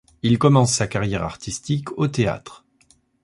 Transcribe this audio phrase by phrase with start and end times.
[0.23, 2.65] Il commence sa carrière artistique au théâtre.